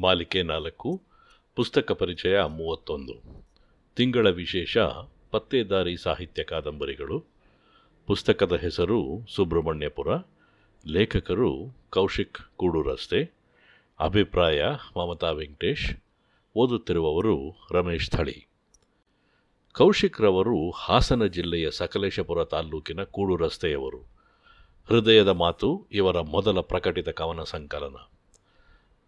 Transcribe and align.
ಮಾಲಿಕೆ 0.00 0.42
ನಾಲ್ಕು, 0.42 1.02
ಪುಸ್ತಕ 1.56 1.92
ಪರಿಚಯ 1.92 2.42
ಮೂವತ್ತೊಂದು. 2.42 3.46
ತಿಂಗಳ 3.96 4.30
ವಿಶೇಷ 4.30 4.78
ಪತ್ತೇದಾರಿ 5.30 5.96
ಸಾಹಿತ್ಯ 5.96 6.44
ಕಾದಂಬರಿಗಳು. 6.44 7.24
ಪುಸ್ತಕದ 8.06 8.52
ಹೆಸರು 8.52 9.26
ಸುಬ್ರಹ್ಮಣ್ಯಪುರ. 9.34 10.16
ಲೇಖಕರು 10.86 11.76
ಕೌಶಿಕ್ 11.90 12.38
ಕೂಡು 12.56 12.82
ರಸ್ತೆ 12.82 13.30
ಅಭಿಪ್ರಾಯ 14.00 14.62
ಮಮತಾ 14.96 15.30
ವೆಂಕಟೇಶ್. 15.30 15.96
ಓದುತ್ತಿರುವವರು 16.56 17.66
ರಮೇಶ್ 17.70 18.10
ಥಳಿ. 18.10 18.46
ಕೌಶಿಕ್ 19.72 20.20
ರವರು 20.20 20.70
ಹಾಸನ 20.70 21.26
ಜಿಲ್ಲೆಯ 21.26 21.70
ಸಕಲೇಶಪುರ 21.70 22.44
ತಾಲ್ಲೂಕಿನ 22.44 23.02
ಕೂಡು 23.02 23.36
ರಸ್ತೆಯವರು 23.36 23.98
ಹೃದಯದ 24.88 25.28
ಮಾತು 25.28 25.86
ಇವರ 25.92 26.20
ಮೊದಲ 26.20 26.60
ಪ್ರಕಟಿತ 26.60 27.08
ಕವನ 27.08 27.42
ಸಂಕಲನ. 27.42 28.09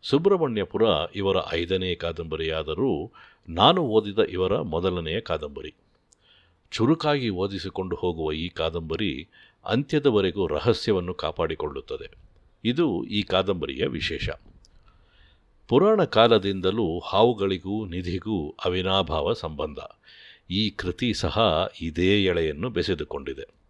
ಸುಬ್ರಹ್ಮಣ್ಯಪುರ 0.02 0.82
ಇವರ 1.14 1.36
ಐದನೇ 1.52 1.94
ಕಾದಂಬರಿಯಾದರೂ 1.94 3.12
ನಾನು 3.48 3.82
ಓದಿದ 3.82 4.18
ಇವರ 4.18 4.60
ಮೊದಲನೆಯ 4.60 5.20
ಕಾದಂಬರಿ. 5.20 5.74
ಚುರುಕಾಗಿ 6.70 7.28
ಓದಿಸಿಕೊಂಡು 7.28 7.96
ಹೋಗುವ 7.96 8.32
ಈ 8.32 8.48
ಕಾದಂಬರಿ 8.48 9.28
ಅಂತ್ಯದವರೆಗೂ 9.64 10.46
ರಹಸ್ಯವನ್ನು 10.46 11.14
ಕಾಪಾಡಿಕೊಳ್ಳುತ್ತದೆ. 11.14 12.10
ಇದು 12.64 13.04
ಈ 13.04 13.22
ಕಾದಂಬರಿಯ 13.22 13.86
ವಿಶೇಷ. 13.86 14.30
ಪುರಾಣ 15.68 16.04
ಕಾಲದಿಂದಲೂ 16.04 16.98
ಹಾವುಗಳಿಗೂ 16.98 17.84
ನಿಧಿಗೂ 17.84 18.54
ಅವಿನಾಭಾವ 18.64 19.32
ಸಂಬಂಧ. 19.32 19.78
ಈ 20.50 20.70
ಕೃತಿ 20.70 21.14
ಸಹ 21.14 21.68
ಇದೇ 21.80 22.24
ಎಳೆಯನ್ನು 22.24 22.70
ಬೆಸೆದುಕೊಂಡಿದೆ. 22.70 23.61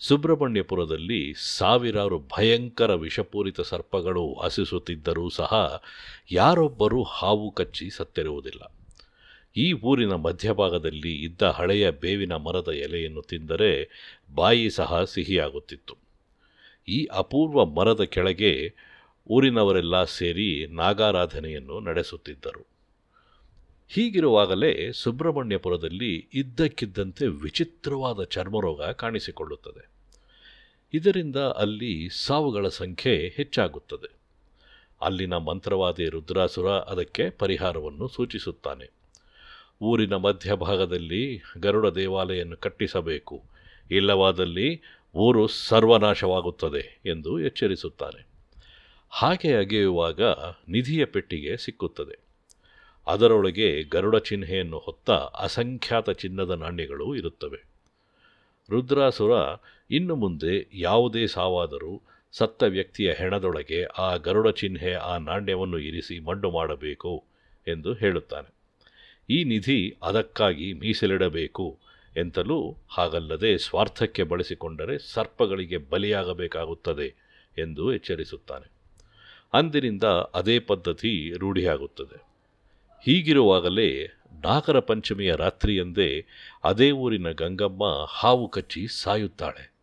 ಸುಬ್ರಹ್ಮಣ್ಯಪುರದಲ್ಲಿ 0.00 1.34
ಸಾವಿರಾರು 1.38 2.18
ಭಯಂಕರ 2.18 2.94
ವಿಷಪೂರಿತ 2.94 3.60
ಸರ್ಪಗಳು 3.60 4.26
ವಾಸಿಸುತ್ತಿದ್ದರೂ 4.26 5.28
ಸಹ 5.28 5.82
ಯಾರೊಬ್ಬರೂ 6.30 7.02
ಹಾವು 7.02 7.50
ಕಚ್ಚಿ 7.50 7.90
ಸತ್ತಿರುವುದಿಲ್ಲ. 7.90 8.62
ಈ 9.56 9.72
ಊರಿನ 9.72 10.12
ಮಧ್ಯಭಾಗದಲ್ಲಿ 10.12 11.22
ಇದ್ದ 11.22 11.42
ಹಳೆಯ 11.42 11.90
ಬೇವಿನ 11.90 12.32
ಮರದ 12.32 12.68
ಎಲೆಯನ್ನು 12.68 13.22
ತಿಂದರೆ 13.22 13.88
ಬಾಯಿ 14.34 14.70
ಸಹ 14.70 15.04
ಸಿಹಿಯಾಗುತ್ತಿತ್ತು. 15.04 15.96
ಈ 16.88 17.04
ಅಪೂರ್ವ 17.04 17.64
ಮರದ 17.64 18.02
ಕೆಳಗೆ 18.02 18.74
ಊರಿನವರೆಲ್ಲ 19.30 20.04
ಸೇರಿ 20.04 20.66
ನಾಗಾರಾಧನೆಯನ್ನು 20.66 21.80
ನಡೆಸುತ್ತಿದ್ದರು. 21.80 22.75
ಹೀಗಿರುವಾಗಲೇ 23.88 24.92
ಸುಬ್ರಹ್ಮಣ್ಯಪುರದಲ್ಲಿ 24.92 26.28
ಇದ್ದಕ್ಕಿದ್ದಂತೆ 26.34 27.26
ವಿಚಿತ್ರವಾದ 27.26 28.24
ಚರ್ಮರೋಗ 28.24 28.82
ಕಾಣಿಸಿಕೊಳ್ಳುತ್ತದೆ. 28.82 29.90
ಇದರಿಂದ 30.94 31.36
ಅಲ್ಲಿ 31.36 32.08
ಸಾವುಗಳ 32.26 32.68
ಸಂಖ್ಯೆ 32.68 33.28
ಹೆಚ್ಚಾಗುತ್ತದೆ. 33.36 34.12
ಅಲ್ಲಿನ 35.00 35.36
ಮಂತ್ರವಾದಿ 35.36 36.08
ರುದ್ರಾಸುರ 36.08 36.70
ಅದಕ್ಕೆ 36.70 37.30
ಪರಿಹಾರವನ್ನು 37.30 38.08
ಸೂಚಿಸುತ್ತಾನೆ. 38.08 38.90
ಊರಿನ 39.82 40.14
ಮಧ್ಯಭಾಗದಲ್ಲಿ 40.14 41.42
ಗರುಡ 41.58 41.86
ದೇವಾಲಯವನ್ನು 41.86 42.56
ಕಟ್ಟಿಸಬೇಕು. 42.56 43.42
ಇಲ್ಲವಾದಲ್ಲಿ 43.90 44.82
ಊರು 45.14 45.46
ಸರ್ವನಾಶವಾಗುತ್ತದೆ 45.46 47.00
ಎಂದು 47.06 47.40
ಎಚ್ಚರಿಸುತ್ತಾನೆ. 47.40 48.26
ಹಾಗೆ 49.10 49.54
ಅಗೆಯುವಾಗ 49.54 50.22
ನಿಧಿಯ 50.68 51.04
ಪೆಟ್ಟಿಗೆ 51.04 51.56
ಸಿಕ್ಕುತ್ತದೆ. 51.56 52.25
ಅದರೊಳಗೆ 53.06 53.82
ಗರುಡ 53.82 54.16
ಚಿಹ್ನೆಯನ್ನು 54.16 54.78
ಹೊತ್ತ 54.78 55.10
ಅಸಂಖ್ಯಾತ 55.10 56.10
ಚಿನ್ನದ 56.10 56.50
ನಾಣ್ಯಗಳು 56.50 57.16
ಇರುತ್ತವೆ. 57.16 57.64
ರುದ್ರಾಸುರ 58.70 59.30
ಇನ್ನು 59.90 60.16
ಮುಂದೆ 60.16 60.68
ಯಾವುದೇ 60.74 61.26
ಸಾವಾದರೂ 61.26 62.02
ಸತ್ತ 62.32 62.62
ವ್ಯಕ್ತಿಯ 62.62 63.12
ಹೆಣದೊಳಗೆ 63.12 63.84
ಆ 63.84 64.16
ಗರುಡ 64.16 64.48
ಚಿಹ್ನೆ 64.48 64.92
ಆ 64.92 65.16
ನಾಣ್ಯವನ್ನು 65.16 65.78
ಇರಿಸಿ 65.78 66.18
ಮಣ್ಣು 66.18 66.50
ಮಾಡಬೇಕು 66.50 67.24
ಎಂದು 67.68 67.92
ಹೇಳುತ್ತಾನೆ. 67.92 68.54
ಈ 69.30 69.44
ನಿಧಿ 69.44 69.96
ಅದಕ್ಕಾಗಿ 70.02 70.72
ಮೀಸಲಿಡಬೇಕು 70.72 71.78
ಎಂತಲೂ 72.16 72.76
ಹಾಗಲ್ಲದೆ 72.88 73.58
ಸ್ವಾರ್ಥಕ್ಕೆ 73.58 74.22
ಬಳಸಿಕೊಂಡರೆ 74.22 74.98
ಸರ್ಪಗಳಿಗೆ 74.98 75.76
ಬಲಿಯಾಗಬೇಕಾಗುತ್ತದೆ 75.76 77.14
ಎಂದು 77.58 77.94
ಎಚ್ಚರಿಸುತ್ತಾನೆ. 77.94 78.70
ಅಂದಿನಿಂದ 79.52 80.04
ಅದೇ 80.34 80.58
ಪದ್ಧತಿ 80.58 81.32
ರೂಢಿಯಾಗುತ್ತದೆ. 81.38 82.35
ಹೀಗಿರುವಾಗಲೇ 83.02 84.06
ನಾಗರ 84.44 84.80
ಪಂಚಮಿಯ 84.80 85.34
ರಾತ್ರಿಯಂದೇ 85.36 86.26
ಅದೇ 86.64 86.90
ಊರಿನ 86.90 87.30
ಗಂಗಮ್ಮ 87.30 88.06
ಹಾವು 88.08 88.48
ಕಚ್ಚಿ 88.48 88.86
ಸಾಯುತ್ತಾಳೆ. 88.88 89.74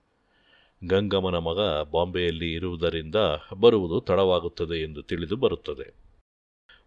ಗಂಗಮ್ಮನ 0.88 1.38
ಮಗ 1.38 1.57
ಬಾಂಬೆಯಲ್ಲಿ 1.91 2.53
ಇರುವುದರಿಂದ 2.53 3.16
ಬರುವುದು 3.59 4.01
ತಡವಾಗುತ್ತದೆ 4.01 4.81
ಎಂದು 4.84 5.01
ತಿಳಿದು 5.01 5.35
ಬರುತ್ತದೆ. 5.35 5.94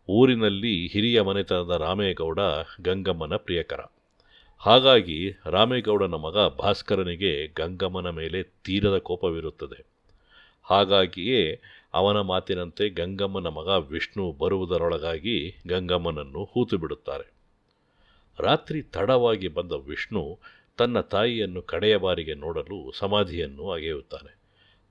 ಊರಿನಲ್ಲಿ 0.09 0.87
ಹಿರಿಯ 0.87 1.21
ಮನೆತನದ 1.21 1.71
ರಾಮೇಗೌಡ 1.79 2.39
ಗಂಗಮ್ಮನ 2.81 3.37
ಪ್ರಿಯಕರ. 3.37 3.81
ಹಾಗಾಗಿ 4.59 5.31
ರಾಮೇಗೌಡನ 5.47 6.15
ಮಗ 6.15 6.37
ಭಾಸ್ಕರನಿಗೆ 6.59 7.47
ಗಂಗಮ್ಮನ 7.47 8.11
ಮೇಲೆ 8.11 8.43
ತೀರದ 8.43 8.99
ಕೋಪವಿರುತ್ತದೆ. 8.99 9.87
ಹಾಗಾಗಿಯೇ 10.65 11.61
ಅವನ 11.97 12.21
ಮಾತಿನಂತೆ 12.21 12.89
ಗಂಗಮ್ಮನ 12.89 13.47
ಮಗ 13.47 13.69
ವಿಷ್ಣು 13.93 14.33
ಬರುವುದರೊಳಗಾಗಿ 14.33 15.37
ಗಂಗಮ್ಮನನ್ನು 15.67 16.45
ಹೂತು 16.45 16.79
ಬಿಡುತ್ತಾರೆ 16.79 17.27
ರಾತ್ರಿ 18.39 18.83
ತಡವಾಗಿ 18.83 19.49
ಬಂದ 19.49 19.73
ವಿಷ್ಣು 19.73 20.39
ತನ್ನ 20.79 21.01
ತಾಯಿಯನ್ನು 21.01 21.63
ಕಡೆಯ 21.63 21.97
ಬಾರಿಗೆ 21.97 22.35
ನೋಡಲು 22.35 22.93
ಸಮಾಧಿಯನ್ನು 22.95 23.71
ಅಗೆಯುತ್ತಾನೆ. 23.71 24.33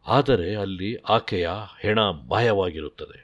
ಆದರೆ 0.08 0.56
ಅಲ್ಲಿ 0.56 0.96
ಆಕೆಯ 0.96 1.50
ಹೆಣ 1.82 2.00
ಮಾಯವಾಗಿರುತ್ತದೆ. 2.00 3.20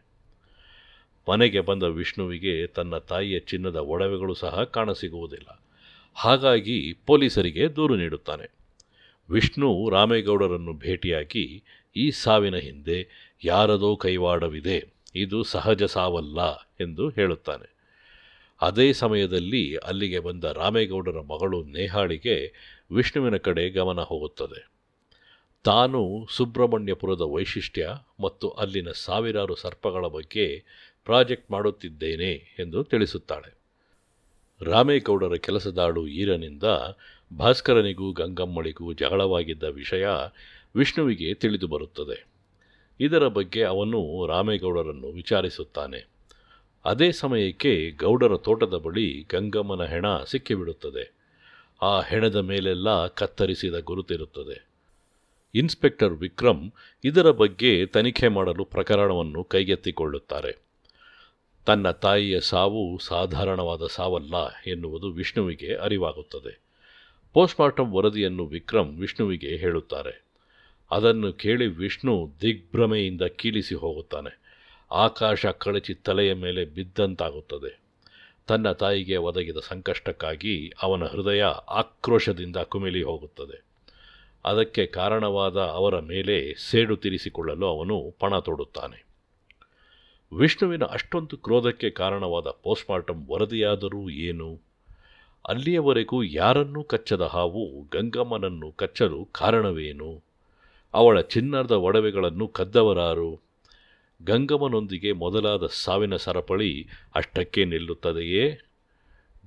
ಮನೆಗೆ 1.29 1.59
ಬಂದ 1.59 1.83
ವಿಷ್ಣುವಿಗೆ 1.83 2.67
ತನ್ನ 2.67 2.97
ತಾಯಿಯ 2.97 3.39
ಚಿನ್ನದ 3.39 3.75
ಒಡವೆಗಳು 3.75 4.33
ಸಹ 4.33 4.63
ಕಾಣಸಿಗುವುದಿಲ್ಲ. 4.63 5.63
ಹಾಗಾಗಿ 6.13 6.77
ಪೊಲೀಸರಿಗೆ 7.05 7.75
ದೂರು 7.75 7.95
ನೀಡುತ್ತಾನೆ. 7.95 8.47
ವಿಷ್ಣು 9.29 9.89
ರಾಮೇಗೌಡರನ್ನು 9.89 10.73
ಭೇಟಿಯಾಗಿ 10.73 11.63
ಈ 11.95 12.11
ಸಾವಿನ 12.11 12.55
ಹಿಂದೆ 12.55 13.07
ಯಾರದೋ 13.43 13.95
ಕೈವಾಡವಿದೆ. 13.95 14.93
ಇದು 15.15 15.43
ಸಹಜ 15.43 15.83
ಸಾವಲ್ಲ 15.83 16.55
ಎಂದು 16.79 17.09
ಹೇಳುತ್ತಾನೆ. 17.09 17.71
ಅದೇ 18.61 18.93
ಸಮಯದಲ್ಲಿ 18.93 19.75
ಅಲ್ಲಿಗೆ 19.75 20.19
ಬಂದ 20.19 20.43
ರಾಮೇಗೌಡರ 20.43 21.19
ಮಗಳು 21.21 21.63
ನೇಹಾಳಿಗೆ 21.63 22.53
ವಿಷ್ಣುವಿನ 22.91 23.37
ಕಡೆ 23.37 23.69
ಗಮನ 23.69 23.99
ಹೋಗುತ್ತದೆ. 23.99 24.71
ತಾನು 25.63 26.27
ಸುಬ್ರಹ್ಮಣ್ಯಪುರದ 26.31 27.21
ವೈಶಿಷ್ಟ್ಯ 27.21 27.89
ಮತ್ತು 28.19 28.49
ಅಲ್ಲಿನ 28.49 28.91
ಸಾವಿರಾರು 28.91 29.55
ಸರ್ಪಗಳ 29.55 30.05
ಬಗ್ಗೆ 30.05 30.63
ಪ್ರಾಜೆಕ್ಟ್ 31.05 31.51
ಮಾಡುತ್ತಿದ್ದೇನೆ 31.51 32.55
ಎಂದು 32.59 32.83
ತಿಳಿಸುತ್ತಾಳೆ. 32.83 33.61
ರಾಮೇಗೌಡರ 34.61 35.35
ಕೆಲಸದಾಳು 35.35 36.07
ಈರನಿಂದ 36.07 36.63
ಭಾಸ್ಕರನಿಗೂ 37.37 38.11
ಗಂಗಮ್ಮಳಿಗೂ 38.11 38.93
ಜಗಳವಾಗಿದ್ದ 38.93 39.63
ವಿಷಯ 39.63 40.07
ವಿಷ್ಣುವಿಗೆ 40.75 41.33
ತಿಳಿದು 41.33 41.67
ಬರುತ್ತದೆ. 41.67 42.27
ಇದರ 42.99 43.27
ಬಗ್ಗೆ 43.27 43.63
ಅವನು 43.63 44.27
ರಾಮೇಗೌಡರನ್ನು 44.27 45.07
ವಿಚಾರಿಸುತ್ತಾನೆ. 45.07 46.07
ಅದೇ 46.85 47.11
ಸಮಯಕ್ಕೆ 47.11 47.91
ಗೌಡರ 47.91 48.37
ತೋಟದ 48.37 48.77
ಬಳಿ 48.77 49.25
ಗಂಗಮ್ಮನ 49.29 49.85
ಹೆಣ 49.85 50.05
ಸಿಕ್ಕಿಬಿಡುತ್ತದೆ. 50.27 51.13
ಆ 51.81 52.01
ಹೆಣದ 52.01 52.35
ಮೇಲೆಲ್ಲ 52.35 53.07
ಕತ್ತರಿಸಿದ 53.07 53.79
ಗುರುತಿರುತ್ತದೆ. 53.79 54.67
ಇನ್ಸ್ಪೆಕ್ಟರ್ 55.55 56.13
ವಿಕ್ರಮ್ 56.13 56.71
ಇದರ 57.03 57.31
ಬಗ್ಗೆ 57.31 57.85
ತನಿಖೆ 57.85 58.27
ಮಾಡಲು 58.27 58.65
ಪ್ರಕರಣವನ್ನು 58.65 59.43
ಕೈಗೆತ್ತಿಕೊಳ್ಳುತ್ತಾರೆ. 59.43 60.61
ತನ್ನ 61.65 61.91
ತಾಯಿಯ 61.91 62.39
ಸಾವು 62.39 62.99
ಸಾಧಾರಣವಾದ 62.99 63.81
ಸಾವಲ್ಲ 63.89 64.33
ಎನ್ನುವುದು 64.67 65.11
ವಿಷ್ಣುವಿಗೆ 65.11 65.75
ಅರಿವಾಗುತ್ತದೆ. 65.75 66.59
ಪೋಸ್ಟ್ಮಾರ್ಟಮ್ 67.33 67.93
ವರದಿಯನ್ನು 67.93 68.45
ವಿಕ್ರಮ್ 68.45 68.99
ವಿಷ್ಣುವಿಗೆ 68.99 69.57
ಹೇಳುತ್ತಾರೆ. 69.57 70.30
ಅದನ್ನು 70.91 71.33
ಕೇಳಿ 71.33 71.67
ವಿಷ್ಣು 71.67 72.31
ದಿಗ್ಭ್ರಮೆಯಿಂದ 72.41 73.21
ಕೀಳಿಸಿ 73.21 73.75
ಹೋಗುತ್ತಾನೆ. 73.75 74.41
ಆಕಾಶ 74.91 75.45
ಕಳಚಿ 75.45 75.93
ತಲೆಯ 75.93 76.33
ಮೇಲೆ 76.33 76.65
ಬಿದ್ದಂತಾಗುತ್ತದೆ. 76.65 77.79
ತನ್ನ 78.47 78.71
ತಾಯಿಗೆ 78.71 79.17
ಒದಗಿದ 79.17 79.57
ಸಂಕಷ್ಟಕ್ಕಾಗಿ 79.67 80.71
ಅವನ 80.81 81.03
ಹೃದಯ 81.03 81.43
ಆಕ್ರೋಶದಿಂದ 81.67 82.55
ಕುಮಿಲಿ 82.57 83.03
ಹೋಗುತ್ತದೆ. 83.03 83.63
ಅದಕ್ಕೆ 84.45 84.85
ಕಾರಣವಾದ 84.85 85.57
ಅವರ 85.57 85.99
ಮೇಲೆ 85.99 86.55
ಸೇಡು 86.69 86.97
ತೀರಿಸಿಕೊಳ್ಳಲು 86.97 87.65
ಅವನು 87.65 88.13
ಪಣ 88.19 88.39
ತೊಡುತ್ತಾನೆ. 88.39 89.05
ವಿಷ್ಣುವಿನ 90.37 90.83
ಅಷ್ಟೊಂದು 90.83 91.37
ಕ್ರೋಧಕ್ಕೆ 91.37 91.89
ಕಾರಣವಾದ 91.89 92.43
ಪೋಸ್ಟ್ಮಾರ್ಟಮ್ 92.43 93.27
ವರದಿಯಾದರೂ 93.27 94.09
ಏನು? 94.09 94.61
ಅಲ್ಲಿಯವರೆಗೂ 95.47 96.23
ಯಾರನ್ನೂ 96.23 96.83
ಕಚ್ಚದ 96.83 97.21
ಹಾವು 97.21 97.87
ಗಂಗಮ್ಮನನ್ನು 97.91 98.71
ಕಚ್ಚಲು 98.71 99.27
ಕಾರಣವೇನು? 99.31 100.30
ಅವಳ 100.93 101.21
ಚಿನ್ನದ 101.21 101.71
ಒಡವೆಗಳನ್ನು 101.71 102.47
ಕದ್ದವರಾರು. 102.47 103.39
ಗಂಗಮ್ಮನೊಂದಿಗೆ 104.23 105.11
ಮೊದಲಾದ 105.11 105.63
ಸಾವಿನ 105.71 106.15
ಸರಪಳಿ 106.15 106.87
ಅಷ್ಟಕ್ಕೆ 107.15 107.65
ನಿಲ್ಲುತ್ತದೆಯೇ? 107.65 108.59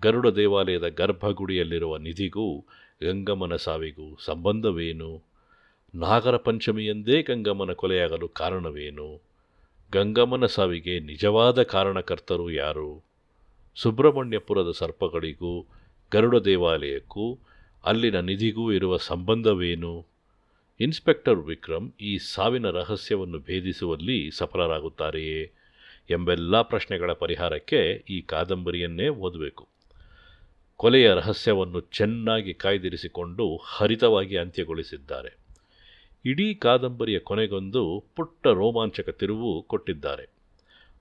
ಗರುಡ 0.02 0.26
ದೇವಾಲಯದ 0.26 0.88
ಗರ್ಭಗುಡಿಯಲ್ಲಿರುವ 0.88 1.96
ನಿಧಿಗೂ 1.96 2.64
ಗಂಗಮ್ಮನ 3.02 3.56
ಸಾವಿಗೂ 3.56 4.18
ಸಂಬಂಧವೇನು? 4.24 5.22
ನಾಗರ 5.94 6.36
ಪಂಚಮಿಯಂದೇ 6.36 7.22
ಗಂಗಮ್ಮನ 7.22 7.72
ಕೊಲೆಯಾಗಲು 7.72 8.28
ಕಾರಣವೇನು? 8.28 9.20
ಗಂಗಮ್ಮನ 9.92 10.46
ಸಾವಿಗೆ 10.46 11.00
ನಿಜವಾದ 11.00 11.62
ಕಾರಣಕರ್ತರು 11.62 12.50
ಯಾರು? 12.50 13.04
ಸುಬ್ರಹ್ಮಣ್ಯಪುರದ 13.76 14.70
ಸರ್ಪಗಳಿಗೂ 14.70 15.66
ಗರುಡ 16.12 16.36
ದೇವಾಲಯಕ್ಕೂ 16.36 17.38
ಅಲ್ಲಿನ 17.84 18.20
ನಿಧಿಗೂ 18.20 18.72
ಇರುವ 18.72 18.96
ಸಂಬಂಧವೇನು? 18.96 20.13
ಇನ್ಸ್ಪೆಕ್ಟರ್ 20.80 21.38
ವಿಕ್ರಮ್ 21.38 21.92
ಈ 22.00 22.18
ಸಾವಿನ 22.18 22.70
ರಹಸ್ಯವನ್ನು 22.70 23.38
ಭೇದಿಸುವಲ್ಲಿ 23.38 24.30
ಸಫಲರಾಗುತ್ತಾರೆಯೇ 24.30 25.50
ಎಂಬೆಲ್ಲ 26.10 26.62
ಪ್ರಶ್ನೆಗಳ 26.62 27.12
ಪರಿಹಾರಕ್ಕೆ 27.12 28.04
ಈ 28.10 28.20
ಕಾದಂಬರಿಯನ್ನೇ 28.20 29.08
ಓದಬೇಕು. 29.08 29.68
ಕೊಲೆಯ 30.76 31.14
ರಹಸ್ಯವನ್ನು 31.14 31.80
ಚೆನ್ನಾಗಿ 31.80 32.54
ಕಾಯ್ದಿರಿಸಿಕೊಂಡು 32.54 33.56
ಹರಿತವಾಗಿ 33.56 34.36
ಅಂತ್ಯಗೊಳಿಸಿದ್ದಾರೆ. 34.36 35.36
ಇಡೀ 36.24 36.54
ಕಾದಂಬರಿಯ 36.54 37.18
ಕೊನೆಗೊಂದು 37.18 38.04
ಪುಟ್ಟ 38.16 38.46
ರೋಮಾಂಚಕ 38.46 39.08
ತಿರುವು 39.08 39.62
ಕೊಟ್ಟಿದ್ದಾರೆ. 39.62 40.28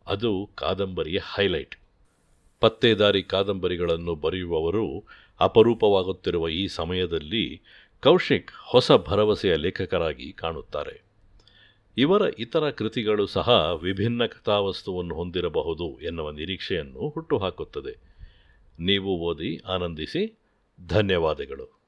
ಅದು 0.08 0.50
ಕಾದಂಬರಿಯ 0.56 1.20
ಹೈಲೈಟ್. 1.36 1.76
ಪತ್ತೇದಾರಿ 2.60 3.24
ಕಾದಂಬರಿಗಳನ್ನು 3.24 4.16
ಬರೆಯುವವರು 4.16 5.04
ಅಪರೂಪವಾಗುತ್ತಿರುವ 5.40 6.50
ಈ 6.50 6.68
ಸಮಯದಲ್ಲಿ 6.68 7.62
ಕೌಶಿಕ್ 8.04 8.52
ಹೊಸ 8.64 8.92
ಭರವಸೆಯ 8.92 9.56
ಲೇಖಕರಾಗಿ 9.56 10.34
ಕಾಣುತ್ತಾರೆ. 10.34 11.04
ಇವರ 11.98 12.22
ಇತರ 12.40 12.70
ಕೃತಿಗಳು 12.70 13.26
ಸಹ 13.26 13.50
ವಿಭಿನ್ನ 13.82 14.26
ಕಥಾವಸ್ತುವನ್ನು 14.26 15.16
ಹೊಂದಿರಬಹುದು 15.16 16.00
ಎನ್ನುವ 16.02 16.32
ನಿರೀಕ್ಷೆಯನ್ನು 16.32 17.10
ಹುಟ್ಟುಹಾಕುತ್ತದೆ. 17.10 17.98
ನೀವು 18.80 19.18
ಓದಿ 19.18 19.58
ಆನಂದಿಸಿ, 19.58 20.40
ಧನ್ಯವಾದಗಳು. 20.88 21.83